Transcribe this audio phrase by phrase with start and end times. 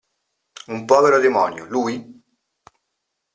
[0.67, 1.95] Un povero demonio, lui!